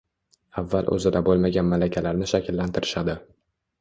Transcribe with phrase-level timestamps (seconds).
[0.61, 3.17] Avval o’zida bo’lmagan malakalarni shakllantirishadi